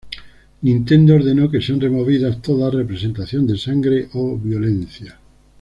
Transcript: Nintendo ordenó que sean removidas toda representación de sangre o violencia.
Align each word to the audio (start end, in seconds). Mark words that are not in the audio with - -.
Nintendo 0.63 1.13
ordenó 1.13 1.51
que 1.51 1.61
sean 1.61 1.79
removidas 1.79 2.41
toda 2.41 2.71
representación 2.71 3.45
de 3.45 3.55
sangre 3.55 4.09
o 4.15 4.35
violencia. 4.35 5.19